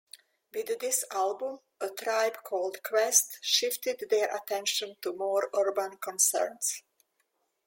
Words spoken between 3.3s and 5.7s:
"shifted their attention to more